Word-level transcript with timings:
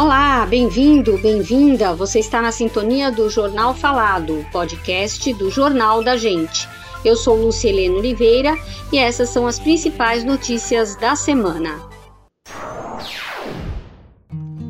Olá, 0.00 0.46
bem-vindo, 0.46 1.18
bem-vinda. 1.18 1.92
Você 1.92 2.20
está 2.20 2.40
na 2.40 2.52
sintonia 2.52 3.10
do 3.10 3.28
Jornal 3.28 3.74
Falado, 3.74 4.46
podcast 4.52 5.34
do 5.34 5.50
Jornal 5.50 6.04
da 6.04 6.16
Gente. 6.16 6.68
Eu 7.04 7.16
sou 7.16 7.34
Lucielena 7.34 7.96
Oliveira 7.96 8.56
e 8.92 8.98
essas 8.98 9.28
são 9.28 9.44
as 9.44 9.58
principais 9.58 10.22
notícias 10.22 10.94
da 10.94 11.16
semana. 11.16 11.80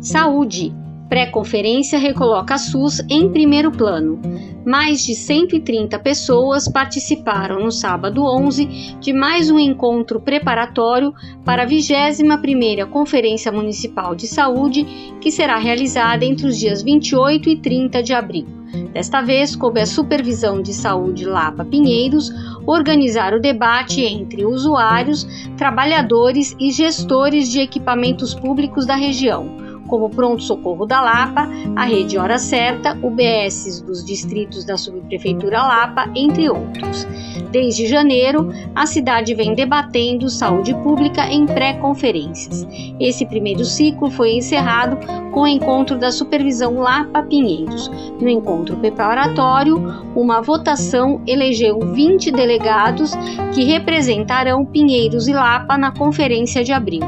Saúde. 0.00 0.74
Pré-conferência 1.12 1.98
recoloca 1.98 2.54
a 2.54 2.58
SUS 2.58 3.02
em 3.06 3.28
primeiro 3.28 3.70
plano. 3.70 4.18
Mais 4.64 5.04
de 5.04 5.14
130 5.14 5.98
pessoas 5.98 6.66
participaram 6.66 7.62
no 7.62 7.70
sábado 7.70 8.24
11 8.24 8.96
de 8.98 9.12
mais 9.12 9.50
um 9.50 9.58
encontro 9.58 10.18
preparatório 10.22 11.12
para 11.44 11.64
a 11.64 11.66
21ª 11.66 12.86
Conferência 12.86 13.52
Municipal 13.52 14.14
de 14.14 14.26
Saúde, 14.26 14.86
que 15.20 15.30
será 15.30 15.58
realizada 15.58 16.24
entre 16.24 16.46
os 16.46 16.58
dias 16.58 16.82
28 16.82 17.50
e 17.50 17.56
30 17.56 18.02
de 18.02 18.14
abril. 18.14 18.46
Desta 18.94 19.20
vez, 19.20 19.54
coube 19.54 19.82
a 19.82 19.86
Supervisão 19.86 20.62
de 20.62 20.72
Saúde 20.72 21.26
Lapa 21.26 21.62
Pinheiros 21.62 22.30
organizar 22.66 23.34
o 23.34 23.40
debate 23.40 24.00
entre 24.00 24.46
usuários, 24.46 25.26
trabalhadores 25.58 26.56
e 26.58 26.72
gestores 26.72 27.50
de 27.50 27.60
equipamentos 27.60 28.34
públicos 28.34 28.86
da 28.86 28.94
região 28.94 29.60
como 29.92 30.08
Pronto 30.08 30.42
Socorro 30.42 30.86
da 30.86 31.02
Lapa, 31.02 31.46
a 31.76 31.84
Rede 31.84 32.16
Hora 32.16 32.38
Certa, 32.38 32.96
UBSs 33.02 33.84
dos 33.84 34.02
distritos 34.02 34.64
da 34.64 34.78
Subprefeitura 34.78 35.60
Lapa, 35.60 36.10
entre 36.16 36.48
outros. 36.48 37.06
Desde 37.50 37.86
janeiro, 37.86 38.50
a 38.74 38.86
cidade 38.86 39.34
vem 39.34 39.54
debatendo 39.54 40.30
saúde 40.30 40.72
pública 40.76 41.26
em 41.26 41.44
pré-conferências. 41.44 42.66
Esse 42.98 43.26
primeiro 43.26 43.66
ciclo 43.66 44.10
foi 44.10 44.32
encerrado 44.32 44.96
com 45.30 45.42
o 45.42 45.46
encontro 45.46 45.98
da 45.98 46.10
Supervisão 46.10 46.78
Lapa 46.78 47.22
Pinheiros. 47.24 47.90
No 48.18 48.30
encontro 48.30 48.78
preparatório, 48.78 49.76
uma 50.16 50.40
votação 50.40 51.20
elegeu 51.26 51.78
20 51.78 52.30
delegados 52.30 53.12
que 53.54 53.62
representarão 53.64 54.64
Pinheiros 54.64 55.28
e 55.28 55.34
Lapa 55.34 55.76
na 55.76 55.92
Conferência 55.92 56.64
de 56.64 56.72
Abril. 56.72 57.02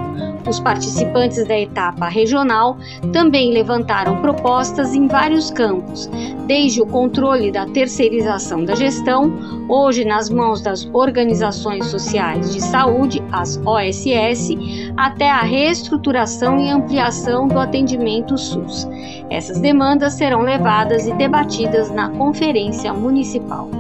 Os 0.46 0.60
participantes 0.60 1.46
da 1.46 1.58
etapa 1.58 2.06
regional 2.08 2.76
também 3.12 3.52
levantaram 3.52 4.20
propostas 4.20 4.94
em 4.94 5.06
vários 5.06 5.50
campos, 5.50 6.08
desde 6.46 6.82
o 6.82 6.86
controle 6.86 7.50
da 7.50 7.66
terceirização 7.66 8.64
da 8.64 8.74
gestão, 8.74 9.32
hoje 9.68 10.04
nas 10.04 10.28
mãos 10.28 10.60
das 10.60 10.88
organizações 10.92 11.86
sociais 11.86 12.52
de 12.52 12.60
saúde, 12.60 13.22
as 13.32 13.58
OSS, 13.64 14.92
até 14.96 15.30
a 15.30 15.40
reestruturação 15.40 16.58
e 16.58 16.68
ampliação 16.68 17.48
do 17.48 17.58
atendimento 17.58 18.36
SUS. 18.36 18.86
Essas 19.30 19.58
demandas 19.60 20.12
serão 20.12 20.42
levadas 20.42 21.06
e 21.06 21.14
debatidas 21.14 21.90
na 21.90 22.10
Conferência 22.10 22.92
Municipal. 22.92 23.70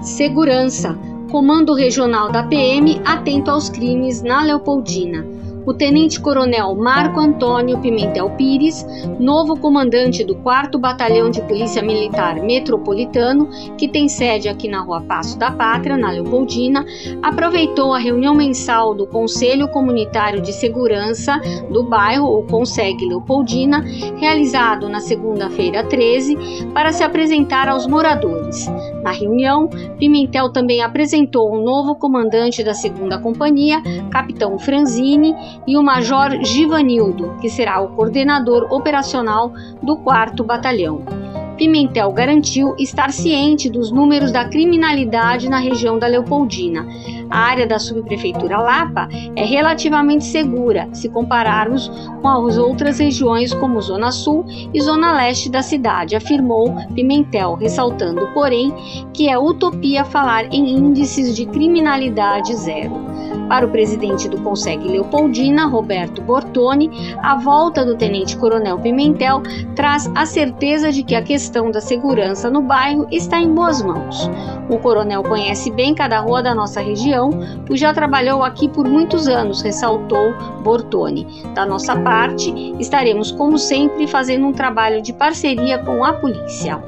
Segurança. 0.00 1.09
Comando 1.30 1.74
Regional 1.74 2.32
da 2.32 2.42
PM 2.42 3.00
atento 3.04 3.52
aos 3.52 3.68
crimes 3.68 4.20
na 4.20 4.42
Leopoldina 4.42 5.24
o 5.66 5.74
tenente-coronel 5.74 6.74
Marco 6.74 7.20
Antônio 7.20 7.78
Pimentel 7.78 8.30
Pires, 8.30 8.84
novo 9.18 9.56
comandante 9.56 10.24
do 10.24 10.34
4 10.36 10.78
Batalhão 10.78 11.30
de 11.30 11.40
Polícia 11.42 11.82
Militar 11.82 12.36
Metropolitano, 12.36 13.48
que 13.76 13.88
tem 13.88 14.08
sede 14.08 14.48
aqui 14.48 14.68
na 14.68 14.80
Rua 14.80 15.00
Passo 15.02 15.38
da 15.38 15.50
Pátria, 15.50 15.96
na 15.96 16.10
Leopoldina, 16.10 16.84
aproveitou 17.22 17.92
a 17.94 17.98
reunião 17.98 18.34
mensal 18.34 18.94
do 18.94 19.06
Conselho 19.06 19.68
Comunitário 19.68 20.40
de 20.40 20.52
Segurança 20.52 21.40
do 21.70 21.84
bairro, 21.84 22.26
o 22.26 22.42
Conseg 22.44 23.04
Leopoldina, 23.06 23.84
realizado 24.16 24.88
na 24.88 25.00
segunda-feira 25.00 25.84
13, 25.84 26.36
para 26.72 26.92
se 26.92 27.02
apresentar 27.02 27.68
aos 27.68 27.86
moradores. 27.86 28.66
Na 29.02 29.12
reunião, 29.12 29.68
Pimentel 29.98 30.50
também 30.50 30.82
apresentou 30.82 31.50
o 31.50 31.58
um 31.58 31.64
novo 31.64 31.94
comandante 31.94 32.62
da 32.62 32.74
segunda 32.74 33.18
companhia, 33.18 33.82
capitão 34.10 34.58
Franzini, 34.58 35.34
e 35.66 35.76
o 35.76 35.82
Major 35.82 36.42
Givanildo, 36.42 37.36
que 37.40 37.48
será 37.48 37.80
o 37.80 37.88
coordenador 37.88 38.72
operacional 38.72 39.52
do 39.82 39.96
4 39.96 40.44
Batalhão. 40.44 41.19
Pimentel 41.60 42.10
garantiu 42.10 42.74
estar 42.78 43.12
ciente 43.12 43.68
dos 43.68 43.92
números 43.92 44.32
da 44.32 44.46
criminalidade 44.46 45.46
na 45.46 45.58
região 45.58 45.98
da 45.98 46.06
Leopoldina. 46.06 46.88
A 47.28 47.38
área 47.38 47.66
da 47.66 47.78
subprefeitura 47.78 48.56
Lapa 48.56 49.10
é 49.36 49.44
relativamente 49.44 50.24
segura 50.24 50.88
se 50.94 51.10
compararmos 51.10 51.86
com 52.22 52.28
as 52.28 52.56
outras 52.56 52.98
regiões 52.98 53.52
como 53.52 53.78
Zona 53.82 54.10
Sul 54.10 54.46
e 54.72 54.80
Zona 54.80 55.12
Leste 55.12 55.50
da 55.50 55.60
cidade, 55.60 56.16
afirmou 56.16 56.74
Pimentel, 56.94 57.56
ressaltando, 57.56 58.26
porém, 58.32 58.72
que 59.12 59.28
é 59.28 59.38
utopia 59.38 60.02
falar 60.02 60.46
em 60.46 60.66
índices 60.70 61.36
de 61.36 61.44
criminalidade 61.44 62.56
zero. 62.56 63.09
Para 63.50 63.66
o 63.66 63.68
presidente 63.68 64.28
do 64.28 64.40
Conseg 64.42 64.86
Leopoldina, 64.86 65.66
Roberto 65.66 66.22
Bortoni, 66.22 66.88
a 67.20 67.34
volta 67.34 67.84
do 67.84 67.96
tenente-coronel 67.96 68.78
Pimentel 68.78 69.42
traz 69.74 70.08
a 70.14 70.24
certeza 70.24 70.92
de 70.92 71.02
que 71.02 71.16
a 71.16 71.22
questão 71.22 71.68
da 71.68 71.80
segurança 71.80 72.48
no 72.48 72.62
bairro 72.62 73.08
está 73.10 73.40
em 73.40 73.52
boas 73.52 73.82
mãos. 73.82 74.30
O 74.70 74.78
coronel 74.78 75.24
conhece 75.24 75.68
bem 75.72 75.96
cada 75.96 76.20
rua 76.20 76.44
da 76.44 76.54
nossa 76.54 76.80
região, 76.80 77.30
pois 77.66 77.80
já 77.80 77.92
trabalhou 77.92 78.44
aqui 78.44 78.68
por 78.68 78.86
muitos 78.86 79.26
anos, 79.26 79.62
ressaltou 79.62 80.32
Bortoni. 80.62 81.26
Da 81.52 81.66
nossa 81.66 81.96
parte, 81.96 82.54
estaremos, 82.78 83.32
como 83.32 83.58
sempre, 83.58 84.06
fazendo 84.06 84.46
um 84.46 84.52
trabalho 84.52 85.02
de 85.02 85.12
parceria 85.12 85.76
com 85.80 86.04
a 86.04 86.12
polícia. 86.12 86.80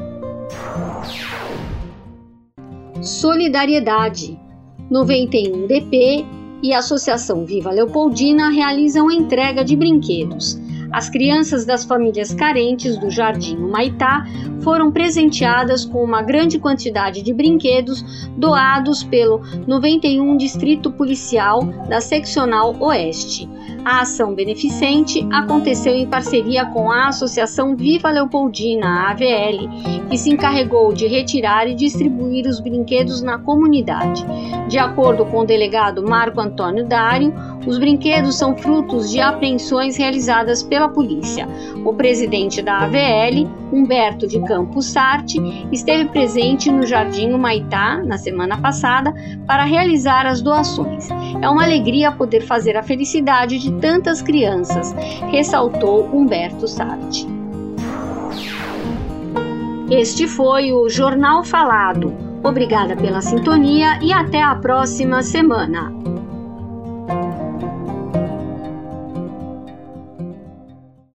Solidariedade 3.00 4.39
91 4.89 5.67
DP 5.67 6.42
e 6.62 6.73
a 6.73 6.78
Associação 6.78 7.45
Viva 7.45 7.71
Leopoldina 7.71 8.50
realizam 8.50 9.11
entrega 9.11 9.65
de 9.65 9.75
brinquedos. 9.75 10.61
As 10.93 11.09
crianças 11.09 11.65
das 11.65 11.84
famílias 11.84 12.34
carentes 12.34 12.99
do 12.99 13.11
Jardim 13.11 13.56
Humaitá 13.56 14.27
foram 14.61 14.93
presenteadas 14.93 15.87
com 15.87 16.05
uma 16.05 16.23
grande 16.23 16.59
quantidade 16.59 17.23
de 17.23 17.33
brinquedos 17.33 18.05
doados 18.37 19.03
pelo 19.03 19.41
91 19.67 20.37
Distrito 20.37 20.93
Policial 20.93 21.65
da 21.89 22.00
Seccional 22.00 22.77
Oeste. 22.79 23.49
A 23.84 24.03
ação 24.03 24.32
beneficente 24.32 25.26
aconteceu 25.32 25.93
em 25.93 26.06
parceria 26.06 26.65
com 26.66 26.88
a 26.91 27.09
Associação 27.09 27.75
Viva 27.75 28.10
Leopoldina, 28.10 29.10
AVL, 29.10 30.09
que 30.09 30.16
se 30.16 30.31
encarregou 30.31 30.93
de 30.93 31.09
retirar 31.09 31.66
e 31.66 31.75
distribuir 31.75 32.47
os 32.47 32.60
brinquedos 32.60 33.22
na 33.22 33.38
comunidade. 33.38 34.25
De 34.69 34.78
acordo 34.78 35.26
com 35.26 35.41
o 35.41 35.44
delegado 35.44 36.03
Marco 36.09 36.41
Antônio 36.41 36.87
Dário, 36.87 37.34
os 37.66 37.78
brinquedos 37.78 38.37
são 38.37 38.56
frutos 38.56 39.10
de 39.10 39.20
apreensões 39.20 39.97
realizadas 39.97 40.62
pela 40.62 40.88
polícia. 40.88 41.49
O 41.84 41.93
presidente 41.93 42.62
da 42.62 42.78
AVL, 42.84 43.49
Humberto 43.72 44.28
de 44.28 44.41
Campos 44.44 44.87
Sarte, 44.87 45.41
esteve 45.72 46.09
presente 46.10 46.70
no 46.70 46.87
Jardim 46.87 47.32
Humaitá 47.32 48.03
na 48.04 48.16
semana 48.16 48.59
passada 48.59 49.12
para 49.47 49.64
realizar 49.64 50.26
as 50.26 50.41
doações. 50.41 51.09
É 51.41 51.48
uma 51.48 51.65
alegria 51.65 52.12
poder 52.12 52.43
fazer 52.43 52.76
a 52.76 52.82
felicidade 52.82 53.59
de 53.59 53.72
tantas 53.81 54.20
crianças, 54.20 54.93
ressaltou 55.31 56.09
Humberto 56.12 56.69
Sarti. 56.69 57.26
Este 59.91 60.26
foi 60.26 60.72
o 60.72 60.88
Jornal 60.88 61.44
Falado. 61.44 62.15
Obrigada 62.43 62.97
pela 62.97 63.20
sintonia 63.20 63.98
e 64.03 64.12
até 64.12 64.43
a 64.43 64.55
próxima 64.55 65.23
semana. 65.23 65.93